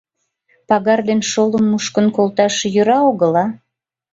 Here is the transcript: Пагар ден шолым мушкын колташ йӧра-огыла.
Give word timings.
Пагар 0.67 0.99
ден 1.09 1.21
шолым 1.31 1.65
мушкын 1.71 2.05
колташ 2.15 2.55
йӧра-огыла. 2.75 3.45